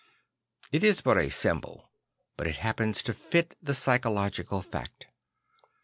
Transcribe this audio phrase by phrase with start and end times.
[0.71, 1.91] It is but a symbol;
[2.35, 5.05] but it happens to fit the psychological fact.